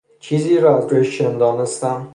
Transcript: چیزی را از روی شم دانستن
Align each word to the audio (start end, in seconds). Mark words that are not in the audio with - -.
چیزی 0.19 0.59
را 0.59 0.77
از 0.77 0.93
روی 0.93 1.03
شم 1.03 1.37
دانستن 1.37 2.09